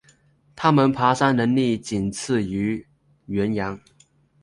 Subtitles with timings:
[0.55, 2.83] 它们的爬山能力仅次于
[3.29, 3.79] 羱羊。